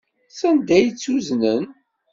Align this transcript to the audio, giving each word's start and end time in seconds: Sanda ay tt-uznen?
Sanda 0.37 0.73
ay 0.77 0.87
tt-uznen? 0.91 1.63